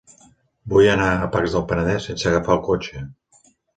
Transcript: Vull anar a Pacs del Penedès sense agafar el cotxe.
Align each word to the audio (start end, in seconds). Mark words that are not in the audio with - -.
Vull 0.73 0.87
anar 0.93 1.09
a 1.25 1.29
Pacs 1.35 1.53
del 1.57 1.65
Penedès 1.73 2.07
sense 2.09 2.29
agafar 2.31 2.57
el 2.57 2.67
cotxe. 2.71 3.03